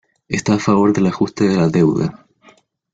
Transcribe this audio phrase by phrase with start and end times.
[0.27, 2.25] Está a favor del ajuste de la deuda.